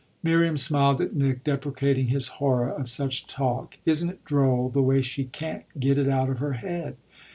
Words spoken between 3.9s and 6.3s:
it droll, the way she can't get it out